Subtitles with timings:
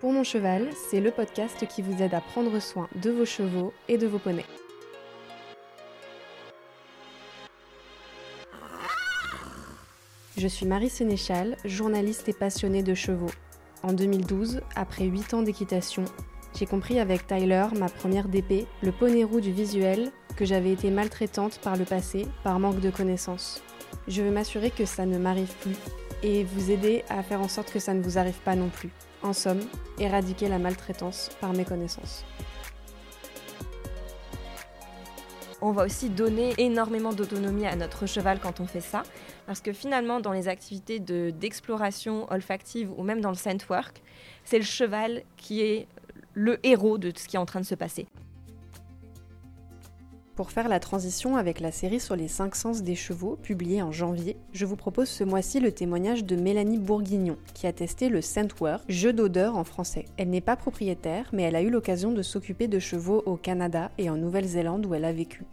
[0.00, 3.72] Pour mon cheval, c'est le podcast qui vous aide à prendre soin de vos chevaux
[3.88, 4.44] et de vos poneys.
[10.36, 13.30] Je suis Marie Sénéchal, journaliste et passionnée de chevaux.
[13.82, 16.04] En 2012, après 8 ans d'équitation,
[16.58, 20.10] j'ai compris avec Tyler, ma première DP, le poney roux du visuel,
[20.44, 23.62] j'avais été maltraitante par le passé par manque de connaissances.
[24.08, 25.76] Je veux m'assurer que ça ne m'arrive plus
[26.22, 28.90] et vous aider à faire en sorte que ça ne vous arrive pas non plus.
[29.22, 29.60] En somme,
[29.98, 32.24] éradiquer la maltraitance par mes connaissances.
[35.60, 39.04] On va aussi donner énormément d'autonomie à notre cheval quand on fait ça,
[39.46, 44.02] parce que finalement, dans les activités d'exploration olfactive ou même dans le scent work,
[44.44, 45.86] c'est le cheval qui est
[46.34, 48.06] le héros de ce qui est en train de se passer.
[50.34, 53.92] Pour faire la transition avec la série sur les 5 sens des chevaux, publiée en
[53.92, 58.22] janvier, je vous propose ce mois-ci le témoignage de Mélanie Bourguignon, qui a testé le
[58.22, 60.06] Scentwork, jeu d'odeur en français.
[60.16, 63.90] Elle n'est pas propriétaire, mais elle a eu l'occasion de s'occuper de chevaux au Canada
[63.98, 65.44] et en Nouvelle-Zélande où elle a vécu.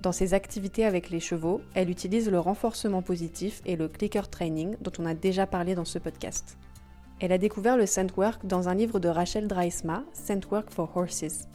[0.00, 4.74] Dans ses activités avec les chevaux, elle utilise le renforcement positif et le clicker training
[4.80, 6.56] dont on a déjà parlé dans ce podcast.
[7.20, 11.46] Elle a découvert le Scentwork dans un livre de Rachel Dreisma, Scentwork for Horses.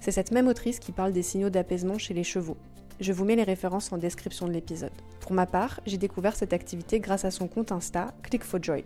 [0.00, 2.56] C'est cette même autrice qui parle des signaux d'apaisement chez les chevaux.
[3.00, 4.92] Je vous mets les références en description de l'épisode.
[5.20, 8.84] Pour ma part, j'ai découvert cette activité grâce à son compte Insta, Click for Joy.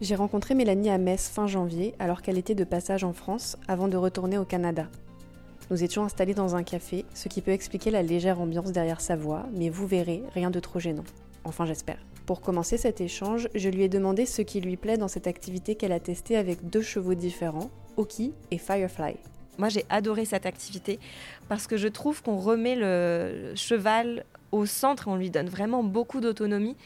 [0.00, 3.88] J'ai rencontré Mélanie à Metz fin janvier alors qu'elle était de passage en France avant
[3.88, 4.88] de retourner au Canada.
[5.70, 9.16] Nous étions installés dans un café, ce qui peut expliquer la légère ambiance derrière sa
[9.16, 11.04] voix, mais vous verrez, rien de trop gênant.
[11.44, 11.98] Enfin j'espère.
[12.26, 15.76] Pour commencer cet échange, je lui ai demandé ce qui lui plaît dans cette activité
[15.76, 19.16] qu'elle a testée avec deux chevaux différents, Oki et Firefly.
[19.58, 20.98] Moi, j'ai adoré cette activité
[21.48, 26.20] parce que je trouve qu'on remet le cheval au centre, on lui donne vraiment beaucoup
[26.20, 26.76] d'autonomie.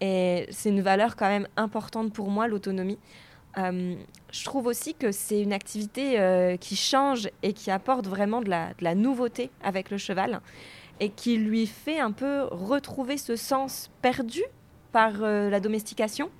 [0.00, 2.98] Et c'est une valeur quand même importante pour moi, l'autonomie.
[3.58, 3.94] Euh,
[4.32, 8.48] je trouve aussi que c'est une activité euh, qui change et qui apporte vraiment de
[8.48, 10.40] la, nouveauté avec le cheval
[11.00, 14.42] et qui lui fait un peu retrouver ce sens perdu
[14.90, 16.30] par euh, la domestication.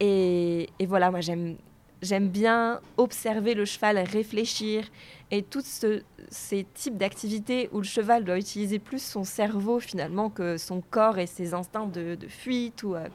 [0.00, 1.56] Et, voilà, moi j'aime
[2.02, 4.90] J'aime bien observer le cheval réfléchir
[5.30, 5.84] et tous
[6.30, 11.18] ces types d'activités où le cheval doit utiliser plus son cerveau finalement que son corps
[11.18, 13.06] et ses instincts de, fuite ou, euh,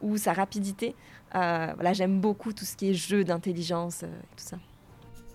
[0.00, 0.94] ou sa rapidité.
[1.34, 4.56] Euh, voilà, j'aime beaucoup tout ce qui est jeu d'intelligence euh, et tout ça.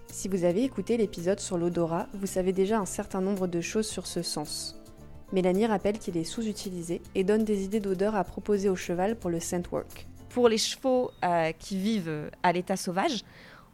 [0.08, 3.88] Si vous avez écouté l'épisode sur l'odorat, vous savez déjà un certain nombre de choses
[3.88, 4.76] sur ce sens.
[5.34, 9.30] Mélanie rappelle qu'il est sous-utilisé et donne des idées d'odeur à proposer au cheval pour
[9.30, 13.24] le scent work pour les chevaux euh, qui vivent à l'état sauvage,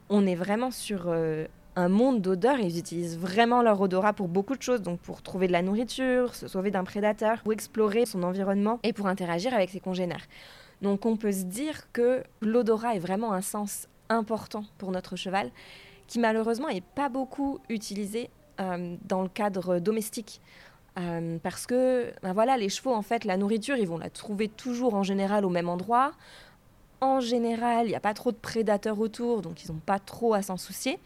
[0.09, 1.45] on est vraiment sur euh,
[1.75, 2.59] un monde d'odeurs.
[2.59, 6.33] Ils utilisent vraiment leur odorat pour beaucoup de choses, donc pour trouver de la nourriture,
[6.33, 10.25] se sauver d'un prédateur, pour explorer son environnement et pour interagir avec ses congénères.
[10.81, 15.51] Donc on peut se dire que l'odorat est vraiment un sens important pour notre cheval,
[16.07, 18.29] qui malheureusement n'est pas beaucoup utilisé
[18.59, 20.41] euh, dans le cadre domestique.
[21.43, 24.95] Parce que ben voilà, les chevaux, en fait, la nourriture, ils vont la trouver toujours
[24.95, 26.11] en général au même endroit.
[27.01, 30.33] En général, il n'y a pas trop de prédateurs autour, donc ils n'ont pas trop
[30.33, 30.99] à s'en soucier.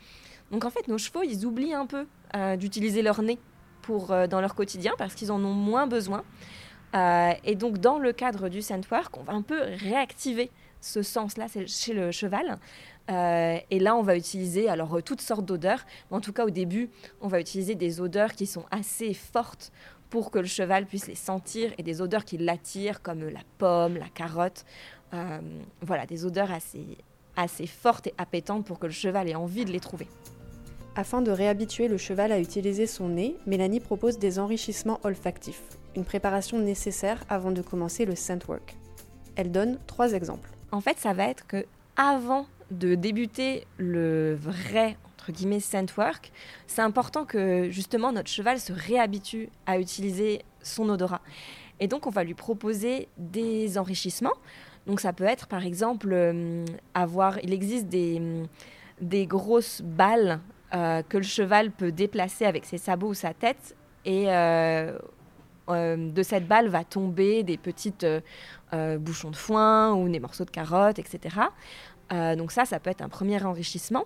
[0.51, 3.37] Donc en fait, nos chevaux, ils oublient un peu euh, d'utiliser leur nez
[3.81, 6.23] pour, euh, dans leur quotidien parce qu'ils en ont moins besoin.
[6.95, 10.51] Euh, et donc dans le cadre du scent work, on va un peu réactiver
[10.81, 12.57] ce sens-là chez le cheval.
[13.09, 15.85] Et là, on va utiliser alors toutes sortes d'odeurs.
[16.11, 16.89] En tout cas, au début,
[17.19, 19.71] on va utiliser des odeurs qui sont assez fortes
[20.11, 23.97] pour que le cheval puisse les sentir et des odeurs qui l'attirent comme la pomme,
[23.97, 24.65] la carotte.
[25.13, 25.39] Euh,
[25.81, 26.97] voilà, des odeurs assez,
[27.35, 30.07] assez fortes et appétantes pour que le cheval ait envie de les trouver.
[30.95, 35.63] Afin de réhabituer le cheval à utiliser son nez, Mélanie propose des enrichissements olfactifs,
[35.95, 38.75] une préparation nécessaire avant de commencer le scent work.
[39.37, 40.49] Elle donne trois exemples.
[40.73, 46.31] En fait, ça va être que avant de débuter le vrai entre guillemets scent work,
[46.65, 51.21] c'est important que justement notre cheval se réhabitue à utiliser son odorat.
[51.79, 54.33] Et donc on va lui proposer des enrichissements.
[54.87, 56.65] Donc ça peut être par exemple euh,
[56.95, 58.19] avoir, il existe des,
[58.99, 60.39] des grosses balles
[60.73, 63.75] euh, que le cheval peut déplacer avec ses sabots ou sa tête
[64.05, 64.97] et euh,
[65.67, 68.05] de cette balle va tomber des petites
[68.99, 71.37] bouchons de foin ou des morceaux de carottes, etc.
[72.11, 74.03] donc ça, ça peut être un premier enrichissement.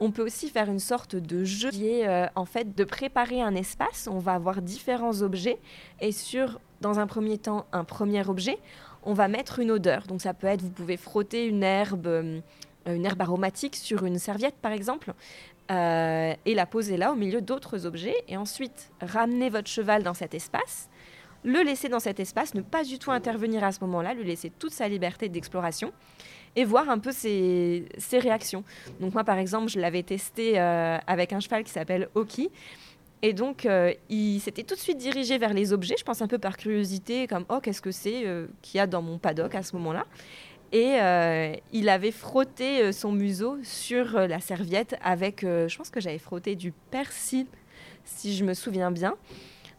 [0.00, 3.54] On peut aussi faire une sorte de jeu qui est en fait de préparer un
[3.54, 4.08] espace.
[4.10, 5.58] On va avoir différents objets
[6.00, 8.58] et sur, dans un premier temps, un premier objet,
[9.04, 10.06] on va mettre une odeur.
[10.06, 12.40] Donc ça peut être, vous pouvez frotter une herbe, euh,
[12.86, 15.12] une herbe aromatique sur une serviette par exemple.
[15.70, 20.14] euh, et la poser là au milieu d'autres objets et ensuite ramener votre cheval dans
[20.14, 20.88] cet espace,
[21.44, 24.50] le laisser dans cet espace, ne pas du tout intervenir à ce moment-là, lui laisser
[24.50, 25.92] toute sa liberté d'exploration
[26.54, 28.64] et voir un peu ses, réactions.
[29.00, 32.50] Donc moi par exemple, je l'avais testé euh, avec un cheval qui s'appelle Oki.
[33.24, 36.26] Et donc, euh, il s'était tout de suite dirigé vers les objets, je pense un
[36.26, 38.24] peu par curiosité, comme oh, qu'est-ce que c'est
[38.62, 40.06] qu'il y a dans mon paddock à ce moment-là
[40.72, 45.90] et euh, il avait frotté euh, son museau sur euh, la serviette avec, je pense
[45.90, 47.46] que j'avais frotté du persil,
[48.04, 49.14] si je me souviens bien.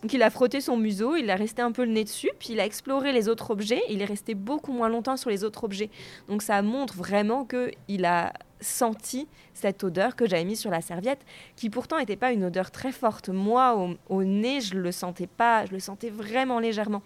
[0.04, 2.50] Donc il a frotté son museau, il a resté un peu le nez dessus, puis
[2.52, 5.64] il a exploré les autres objets, il est resté beaucoup moins longtemps sur les autres
[5.64, 5.90] objets.
[6.28, 11.22] Donc ça montre vraiment qu'il a senti cette odeur que j'avais mise sur la serviette,
[11.56, 13.30] qui pourtant n'était pas une odeur très forte.
[13.30, 17.02] Moi, au, au, nez, je le sentais pas, je le sentais vraiment légèrement.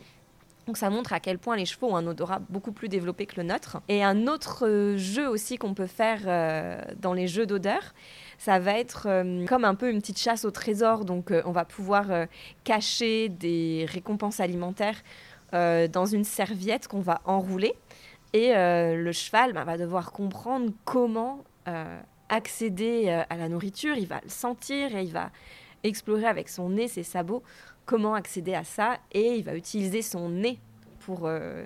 [0.67, 3.37] Donc ça montre à quel point les chevaux ont un odorat beaucoup plus développé que
[3.37, 3.79] le nôtre.
[3.87, 7.93] Et un autre euh, jeu aussi qu'on peut faire euh, dans les jeux d'odeur,
[8.37, 11.05] ça va être euh, comme un peu une petite chasse au trésor.
[11.05, 12.07] Donc on va pouvoir
[12.65, 15.01] cacher des récompenses alimentaires
[15.53, 17.73] dans une serviette qu'on va enrouler.
[18.33, 21.43] Et le cheval bah, va devoir comprendre comment
[22.29, 23.95] accéder à la nourriture.
[23.97, 25.31] Il va le sentir et il va
[25.83, 27.43] explorer avec son nez, ses sabots,
[27.87, 30.59] comment accéder à ça et il va utiliser son nez
[30.99, 31.65] pour euh,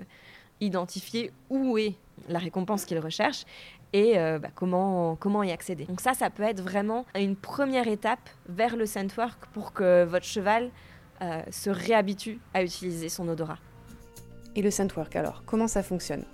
[0.60, 1.96] identifier où est
[2.28, 3.44] la récompense qu'il recherche
[3.92, 5.84] et euh, bah, comment, comment y accéder.
[5.84, 10.04] Donc ça, ça peut être vraiment une première étape vers le scent work pour que
[10.04, 10.70] votre cheval
[11.20, 13.58] euh, se réhabitue à utiliser son odorat.
[14.54, 16.24] Et le scent work alors, comment ça fonctionne?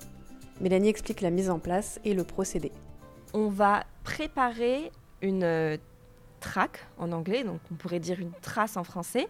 [0.61, 2.70] Mélanie explique la mise en place et le procédé.
[3.32, 4.93] On va préparer
[5.23, 5.79] une
[6.41, 9.29] track en anglais, donc on pourrait dire une trace en français,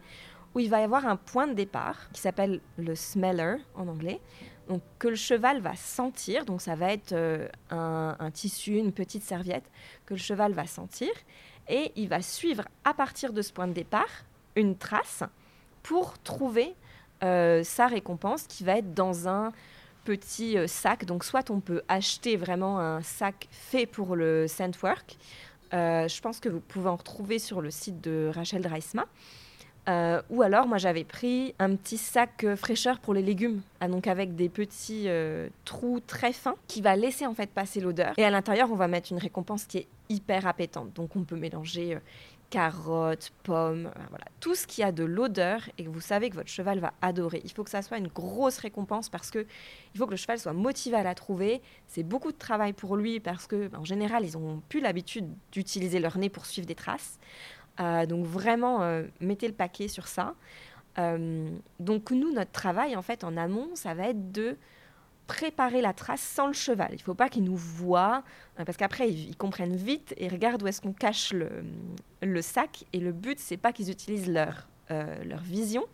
[0.55, 4.21] où il va y avoir un point de départ qui s'appelle le smeller en anglais,
[4.69, 6.45] donc que le cheval va sentir.
[6.45, 9.65] Donc ça va être euh, un, tissu, une petite serviette
[10.07, 11.11] que le cheval va sentir,
[11.69, 14.25] et il va suivre à partir de ce point de départ
[14.57, 15.23] une trace
[15.83, 16.75] pour trouver
[17.23, 19.53] euh, sa récompense qui va être dans un
[20.05, 21.05] petit euh, sac.
[21.05, 25.17] Donc soit on peut acheter vraiment un sac fait pour le Scentwork.
[25.73, 29.07] je pense que vous pouvez en retrouver sur le site de Rachel Dreisma.
[29.89, 33.89] Euh, ou alors, moi, j'avais pris un petit sac euh, fraîcheur pour les légumes, ah,
[33.89, 38.13] donc avec des petits euh, trous très fins qui va laisser en fait passer l'odeur.
[38.19, 40.93] Et à l'intérieur, on va mettre une récompense qui est hyper appétante.
[40.93, 41.99] Donc, on peut mélanger
[42.51, 46.49] carottes, pommes, voilà, tout ce qui a de l'odeur et que vous savez que votre
[46.49, 47.43] cheval va adorer.
[47.45, 49.47] Il faut que ça soit une grosse récompense parce que
[49.95, 51.61] il faut que le cheval soit motivé à la trouver.
[51.87, 56.01] C'est beaucoup de travail pour lui parce que en général, ils ont plus l'habitude d'utiliser
[56.01, 57.19] leur nez pour suivre des traces.
[57.81, 60.35] Euh, donc vraiment, euh, mettez le paquet sur ça.
[60.99, 64.57] Euh, donc nous, notre travail, en fait, en amont, ça va être de
[65.27, 66.89] préparer la trace sans le cheval.
[66.93, 68.25] Il ne faut pas qu'ils nous voient,
[68.57, 72.85] parce qu'après, ils, comprennent vite et regardent où est-ce qu'on cache le, sac.
[72.93, 75.85] Et le but, c'est pas qu'ils utilisent leur, leur vision,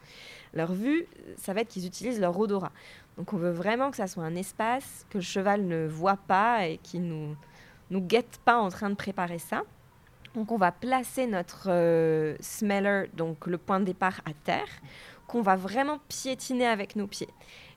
[0.55, 2.71] leur vue, ça va être qu'ils utilisent leur odorat.
[3.19, 6.67] Donc on veut vraiment que ça soit un espace que le cheval ne voit pas
[6.67, 7.37] et qui nous
[7.91, 9.63] nous guette pas en train de préparer ça.
[10.35, 14.69] Donc on va placer notre euh, smeller, donc le point de départ à terre,
[15.27, 17.29] qu'on va vraiment piétiner avec nos pieds.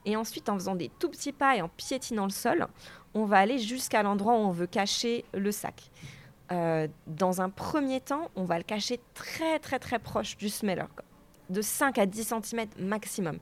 [0.04, 2.66] Et ensuite, en faisant des tout petits pas et en piétinant le sol,
[3.14, 5.90] on va aller jusqu'à l'endroit où on veut cacher le sac.
[6.50, 10.86] Euh, dans un premier temps, on va le cacher très très très proche du smeller,
[11.50, 13.38] de 5 à 10 cm maximum.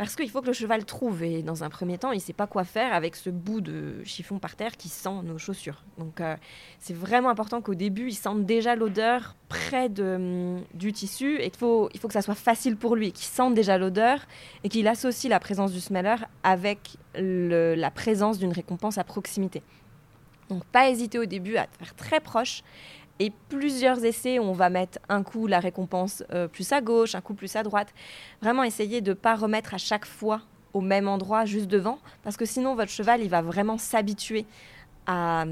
[0.00, 1.22] Parce qu'il faut que le cheval trouve.
[1.24, 4.02] Et dans un premier temps, il ne sait pas quoi faire avec ce bout de
[4.02, 5.84] chiffon par terre qui sent nos chaussures.
[5.98, 6.36] Donc euh,
[6.78, 11.50] c'est vraiment important qu'au début, il sente déjà l'odeur près de, hum, du tissu et
[11.50, 14.20] qu'il faut, il faut que ça soit facile pour lui, qu'il sente déjà l'odeur
[14.64, 19.62] et qu'il associe la présence du smeller avec la présence d'une récompense à proximité.
[20.48, 22.62] Donc pas hésiter au début à faire très proche
[23.20, 27.14] et plusieurs essais où on va mettre un coup la récompense euh, plus à gauche,
[27.14, 27.92] un coup plus à droite.
[28.40, 30.40] Vraiment essayer de ne pas remettre à chaque fois
[30.72, 34.46] au même endroit, juste devant, parce que sinon votre cheval, il va vraiment s'habituer
[35.06, 35.44] à,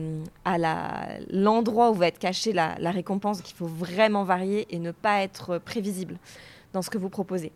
[1.30, 5.58] l'endroit où va être cachée la, récompense, qu'il faut vraiment varier et ne pas être
[5.58, 6.18] prévisible
[6.72, 7.52] dans ce que vous proposez.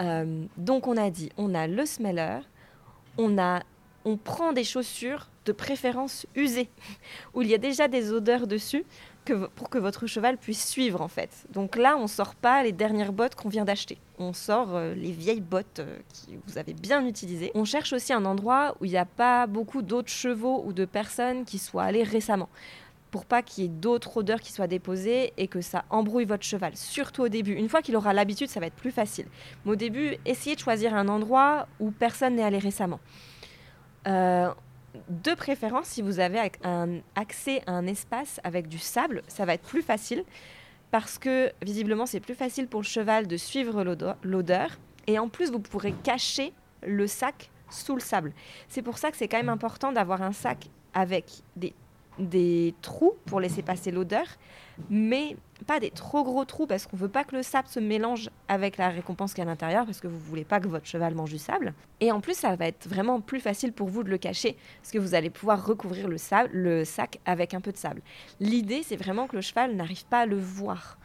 [0.00, 2.38] Euh, donc on a dit, on a le smeller,
[3.18, 3.62] on, a,
[4.04, 6.68] on prend des chaussures de préférence usées,
[7.34, 8.84] où il y a déjà des odeurs dessus,
[9.56, 11.46] pour que votre cheval puisse suivre en fait.
[11.50, 13.98] Donc là, on sort pas les dernières bottes qu'on vient d'acheter.
[14.18, 17.50] On sort euh, les vieilles bottes euh, que vous avez bien utilisées.
[17.54, 20.84] On cherche aussi un endroit où il n'y a pas beaucoup d'autres chevaux ou de
[20.84, 22.48] personnes qui soient allées récemment
[23.10, 26.42] pour pas qu'il y ait d'autres odeurs qui soient déposées et que ça embrouille votre
[26.42, 27.52] cheval, surtout au début.
[27.52, 29.24] Une fois qu'il aura l'habitude, ça va être plus facile.
[29.64, 33.00] Mais au début, essayez de choisir un endroit où personne n'est allé récemment.
[34.06, 34.52] Euh,
[35.08, 39.54] de préférence, si vous avez un accès à un espace avec du sable, ça va
[39.54, 40.24] être plus facile
[40.90, 43.84] parce que visiblement c'est plus facile pour le cheval de suivre
[44.22, 46.52] l'odeur et en plus vous pourrez cacher
[46.86, 48.32] le sac sous le sable.
[48.68, 51.26] C'est pour ça que c'est quand même important d'avoir un sac avec
[51.56, 51.74] des
[52.18, 54.26] des trous pour laisser passer l'odeur,
[54.90, 58.30] mais pas des trop gros trous parce qu'on veut pas que le sable se mélange
[58.48, 61.14] avec la récompense qui est à l'intérieur parce que vous voulez pas que votre cheval
[61.14, 61.72] mange du sable.
[62.00, 64.92] Et en plus, ça va être vraiment plus facile pour vous de le cacher parce
[64.92, 66.16] que vous allez pouvoir recouvrir le,
[66.52, 68.02] le sac avec un peu de sable.
[68.40, 70.98] L'idée, c'est vraiment que le cheval n'arrive pas à le voir.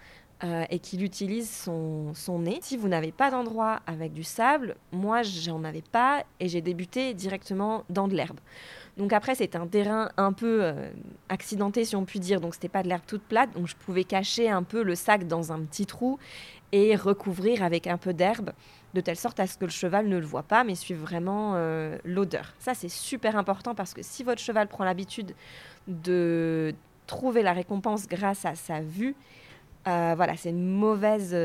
[0.43, 2.57] Euh, et qu'il utilise son, son, nez.
[2.63, 7.13] Si vous n'avez pas d'endroit avec du sable, moi j'en avais pas et j'ai débuté
[7.13, 8.39] directement dans de l'herbe.
[8.97, 10.89] Donc après, c'est un terrain un peu euh,
[11.29, 12.41] accidenté, si on peut dire.
[12.41, 13.53] Donc c'était pas de l'herbe toute plate.
[13.53, 16.17] Donc je pouvais cacher un peu le sac dans un petit trou
[16.71, 18.51] et recouvrir avec un peu d'herbe,
[18.95, 21.53] de telle sorte à ce que le cheval ne le voit pas, mais suive vraiment
[21.55, 22.55] euh, l'odeur.
[22.57, 25.35] Ça, c'est super important parce que si votre cheval prend l'habitude
[25.87, 26.73] de
[27.05, 29.15] trouver la récompense grâce à sa vue,
[29.87, 31.35] euh, voilà, c'est une mauvaise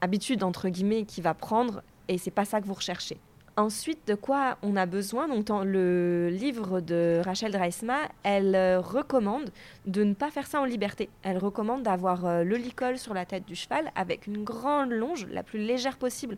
[0.00, 3.18] habitude entre guillemets qu'il va prendre et c'est pas ça que vous recherchez.
[3.56, 5.28] Ensuite, de quoi on a besoin?
[5.28, 9.50] Donc, dans le livre de Rachel Dreisma, elle euh, recommande
[9.86, 11.08] de ne pas faire ça en liberté.
[11.22, 15.28] Elle recommande d'avoir euh, le licol sur la tête du cheval avec une grande longe,
[15.30, 16.36] la plus légère possible,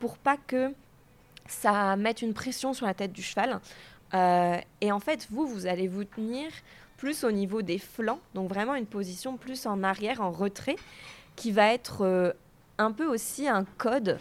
[0.00, 0.74] pour pas que
[1.46, 3.58] ça mette une pression sur la tête du cheval.
[4.12, 6.50] Euh, et en fait, vous, vous allez vous tenir
[7.00, 10.76] plus au niveau des flancs, donc vraiment une position plus en arrière, en retrait,
[11.34, 12.36] qui va être
[12.76, 14.18] un peu aussi un code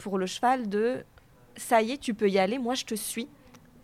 [0.00, 1.04] pour le cheval de
[1.56, 3.28] ça y est, tu peux y aller, moi je te suis,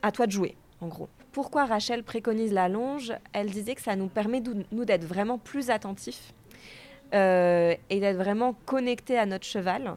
[0.02, 1.08] à toi de jouer, en gros.
[1.32, 3.12] Pourquoi Rachel préconise la longe?
[3.32, 6.32] Elle disait que ça nous permet, nous, d'être vraiment plus attentifs
[7.12, 9.96] euh, et d'être vraiment connectés à notre cheval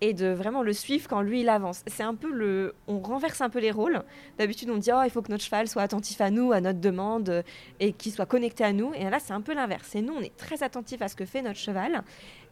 [0.00, 1.82] et de vraiment le suivre quand lui il avance.
[1.86, 4.02] C'est un peu le, on renverse un peu les rôles.
[4.38, 6.80] D'habitude on dit oh il faut que notre cheval soit attentif à nous, à notre
[6.80, 7.44] demande
[7.80, 8.92] et qu'il soit connecté à nous.
[8.94, 9.94] Et là c'est un peu l'inverse.
[9.94, 12.02] Et nous on est très attentif à ce que fait notre cheval.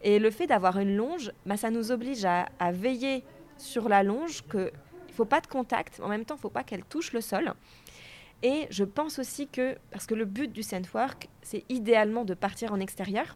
[0.05, 3.23] Et le fait d'avoir une longe, bah, ça nous oblige à, veiller
[3.57, 6.63] sur la longe qu'il ne faut pas de contact, en même temps, il faut pas
[6.63, 7.53] qu'elle touche le sol.
[8.43, 10.61] Et je pense aussi que, parce que le but du
[10.93, 13.35] work, c'est idéalement de partir en extérieur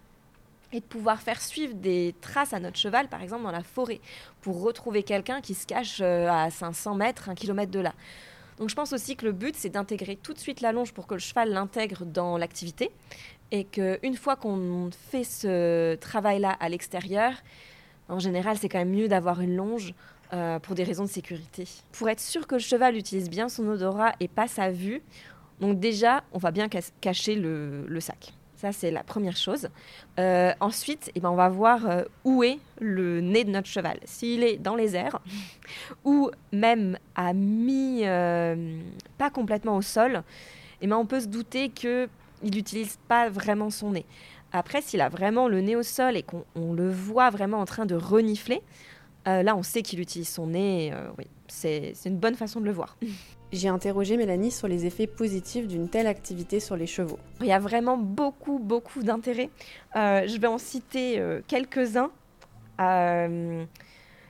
[0.72, 4.00] et de pouvoir faire suivre des traces à notre cheval, par exemple dans la forêt,
[4.42, 7.94] pour retrouver quelqu'un qui se cache euh, à 500 mètres, un kilomètre de là.
[8.60, 11.08] Donc je pense aussi que le but, c'est d'intégrer tout de suite la longe pour
[11.08, 12.92] que le cheval l'intègre dans l'activité
[13.52, 17.34] et qu'une fois qu'on fait ce travail-là à l'extérieur,
[18.10, 19.94] en général, c'est quand même mieux d'avoir une longe
[20.34, 21.68] euh, pour des raisons de sécurité.
[21.92, 25.02] Pour être sûr que le cheval utilise bien son odorat et pas sa vue,
[25.60, 26.68] donc déjà, on va bien
[27.02, 28.34] cacher le, sac.
[28.60, 29.70] Ça, c'est la première chose.
[30.20, 34.00] Euh, ensuite, eh ben, on va voir euh, où est le nez de notre cheval.
[34.04, 35.22] S'il est dans les airs
[36.04, 38.04] ou même à mi,
[39.18, 40.24] pas complètement au sol,
[40.82, 42.10] eh ben, on peut se douter qu'il
[42.44, 44.06] n'utilise pas vraiment son nez.
[44.52, 47.86] Après, s'il a vraiment le nez au sol et qu'on le voit vraiment en train
[47.86, 48.62] de renifler,
[49.28, 50.92] euh, là, on sait qu'il utilise son nez.
[50.94, 52.98] Euh, oui, c'est une bonne façon de le voir.
[53.52, 57.20] J'ai interrogé Mélanie sur les effets positifs d'une telle activité sur les chevaux.
[57.42, 59.50] Il y a vraiment beaucoup, beaucoup d'intérêts.
[59.96, 62.12] Euh, je vais en citer quelques-uns.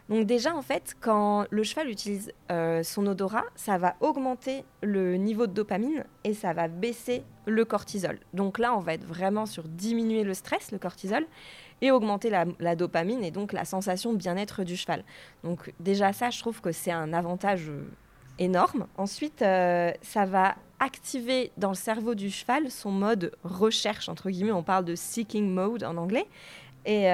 [0.09, 5.17] Donc déjà, en fait, quand le cheval utilise euh, son odorat, ça va augmenter le
[5.17, 8.17] niveau de dopamine et ça va baisser le cortisol.
[8.33, 11.27] Donc là, on va être vraiment sur diminuer le stress, le cortisol,
[11.81, 15.03] et augmenter la, dopamine et donc la sensation de bien-être du cheval.
[15.43, 17.83] Donc déjà ça, je trouve que c'est un avantage euh,
[18.97, 24.53] Ensuite, euh, ça va activer dans le cerveau du cheval son mode recherche, entre guillemets,
[24.53, 26.25] on parle de seeking mode en anglais.
[26.85, 27.07] Et,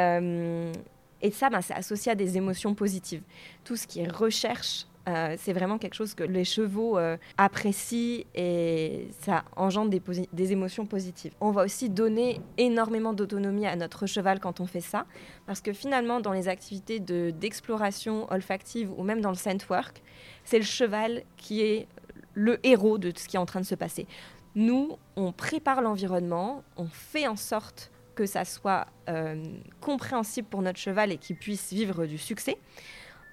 [1.22, 3.24] et ça, ben, c'est associé à des émotions positives.
[3.63, 8.24] Tout ce qui est recherche, euh, c'est vraiment quelque chose que les chevaux euh, apprécient
[8.34, 9.92] et ça engendre
[10.34, 11.34] des, émotions positives.
[11.40, 15.06] On va aussi donner énormément d'autonomie à notre cheval quand on fait ça,
[15.46, 20.02] parce que finalement, dans les activités d'exploration olfactive ou même dans le scent work,
[20.44, 21.88] c'est le cheval qui est
[22.34, 24.08] le héros de ce qui est en train de se passer.
[24.56, 29.44] Nous, on prépare l'environnement, on fait en sorte que ça soit euh,
[29.82, 32.58] compréhensible pour notre cheval et qu'il puisse vivre du succès.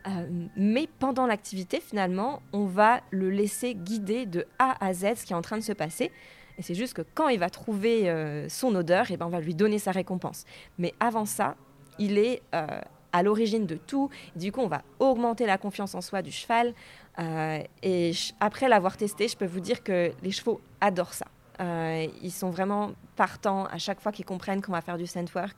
[0.07, 5.25] Euh, mais pendant l'activité, finalement, on va le laisser guider de A à Z ce
[5.25, 6.11] qui est en train de se passer.
[6.59, 9.31] Et c'est juste que quand il va trouver euh, son odeur, et eh ben on
[9.31, 10.45] va lui donner sa récompense.
[10.79, 11.57] Mais avant ça,
[11.99, 14.09] il est à l'origine de tout.
[14.37, 16.75] du coup, on va augmenter la confiance en soi du cheval.
[17.83, 21.27] et après l'avoir testé, je peux vous dire que les chevaux adorent ça.
[21.61, 25.27] Euh, ils sont vraiment partants à chaque fois qu'ils comprennent qu'on va faire du scent
[25.35, 25.57] work.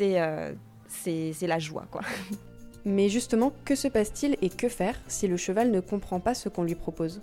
[0.00, 0.52] Euh,
[0.88, 2.02] c'est c'est la joie, quoi.
[2.84, 6.48] Mais justement, que se passe-t-il et que faire si le cheval ne comprend pas ce
[6.48, 7.20] qu'on lui propose?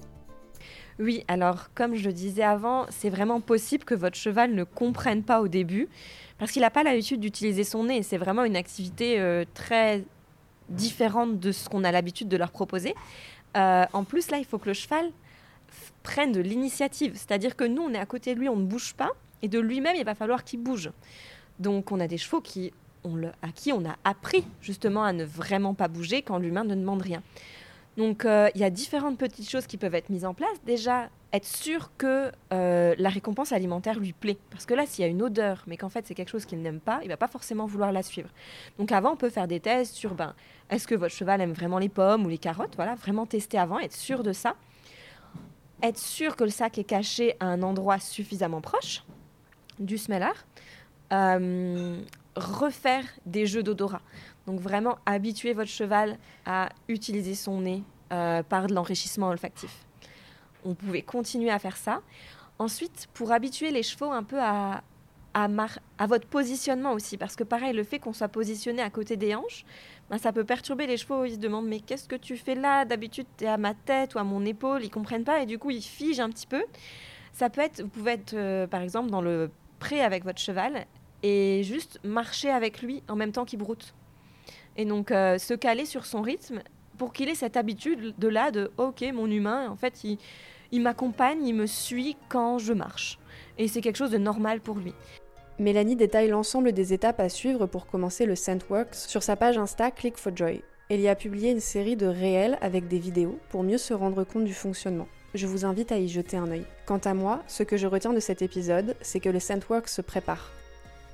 [1.00, 5.24] Oui, alors comme je le disais avant, c'est vraiment possible que votre cheval ne comprenne
[5.24, 5.88] pas au début
[6.38, 8.04] parce qu'il n'a pas l'habitude d'utiliser son nez.
[8.04, 10.04] C'est vraiment une activité euh, très
[10.70, 12.96] différente de ce qu'on a l'habitude de leur proposer.
[13.58, 15.12] Euh, en plus, là, il faut que le cheval
[16.04, 17.14] prenne de l'initiative.
[17.16, 19.12] C'est-à-dire que nous, on est à côté de lui, on ne bouge pas,
[19.42, 20.92] et de lui-même, il va falloir qu'il bouge.
[21.60, 22.72] Donc, on a des chevaux qui,
[23.04, 26.64] on le, à qui on a appris justement à ne vraiment pas bouger quand l'humain
[26.64, 27.22] ne demande rien.
[27.98, 30.62] Donc, euh, il y a différentes petites choses qui peuvent être mises en place.
[30.66, 34.38] Déjà, être sûr que euh, la récompense alimentaire lui plaît.
[34.52, 36.62] Parce que là, s'il y a une odeur, mais qu'en fait c'est quelque chose qu'il
[36.62, 38.30] n'aime pas, il va pas forcément vouloir la suivre.
[38.78, 40.34] Donc avant, on peut faire des tests sur ben,
[40.70, 42.76] est-ce que votre cheval aime vraiment les pommes ou les carottes?
[42.76, 44.56] Voilà, vraiment tester avant, être sûr de ça.
[45.84, 49.04] Être sûr que le sac est caché à un endroit suffisamment proche
[49.78, 50.34] du smeller.
[51.12, 52.02] Euh,
[52.36, 54.02] refaire des jeux d'odorat.
[54.48, 59.86] Donc vraiment habituer votre cheval à utiliser son nez euh, par de l'enrichissement olfactif.
[60.66, 62.02] On pouvait continuer à faire ça.
[62.58, 64.82] Ensuite, pour habituer les chevaux un peu à,
[65.34, 69.36] à, votre positionnement aussi, parce que pareil, le fait qu'on soit positionné à côté des
[69.36, 69.66] hanches,
[70.10, 71.24] ben, ça peut perturber les chevaux.
[71.26, 72.84] Ils se demandent mais qu'est-ce que tu fais là?
[72.84, 74.84] D'habitude, tu es à ma tête ou à mon épaule.
[74.84, 76.64] Ils comprennent pas et du coup, ils figent un petit peu.
[77.32, 80.86] Ça peut être, vous pouvez être euh, par exemple dans le pré avec votre cheval
[81.24, 83.94] et juste marcher avec lui en même temps qu'il broute.
[84.78, 86.62] Et donc euh, se caler sur son rythme
[86.98, 90.04] pour qu'il ait cette habitude de là de ok mon humain en fait
[90.72, 93.20] il, m'accompagne, il me suit quand je marche.
[93.58, 94.94] Et c'est quelque chose de normal pour lui.
[95.58, 99.92] Mélanie détaille l'ensemble des étapes à suivre pour commencer le Scentworks sur sa page Insta
[99.92, 100.62] Click for Joy.
[100.90, 104.24] Elle y a publié une série de réels avec des vidéos pour mieux se rendre
[104.24, 105.08] compte du fonctionnement.
[105.36, 106.66] Je vous invite à y jeter un œil.
[106.86, 110.02] Quant à moi, ce que je retiens de cet épisode, c'est que le Scentworks se
[110.02, 110.52] prépare.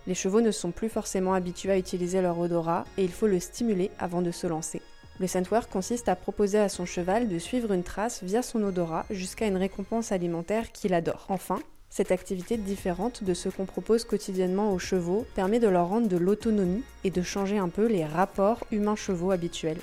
[0.07, 3.39] Les chevaux ne sont plus forcément habitués à utiliser leur odorat et il faut le
[3.39, 4.81] stimuler avant de se lancer.
[5.19, 9.05] Le scentwork consiste à proposer à son cheval de suivre une trace via son odorat
[9.09, 11.25] jusqu'à une récompense alimentaire qu'il adore.
[11.29, 11.59] Enfin,
[11.89, 16.17] cette activité différente de ce qu'on propose quotidiennement aux chevaux permet de leur rendre de
[16.17, 19.79] l'autonomie et de changer un peu les rapports humains-chevaux habituels.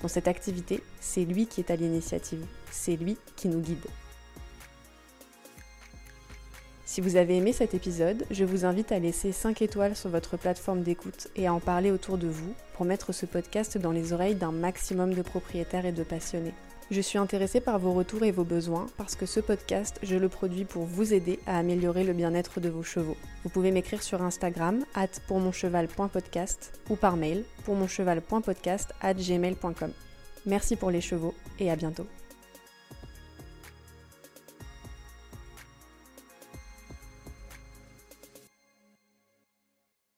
[0.00, 3.84] Dans cette activité, c'est lui qui est à l'initiative, c'est lui qui nous guide.
[6.86, 10.36] Si vous avez aimé cet épisode, je vous invite à laisser 5 étoiles sur votre
[10.36, 14.12] plateforme d'écoute et à en parler autour de vous pour mettre ce podcast dans les
[14.12, 16.52] oreilles d'un maximum de propriétaires et de passionnés.
[16.90, 20.28] Je suis intéressée par vos retours et vos besoins parce que ce podcast, je le
[20.28, 23.16] produis pour vous aider à améliorer le bien-être de vos chevaux.
[23.42, 29.92] Vous pouvez m'écrire sur Instagram, at pourmoncheval.podcast ou par mail, pourmoncheval.podcast at gmail.com.
[30.44, 32.06] Merci pour les chevaux et à bientôt.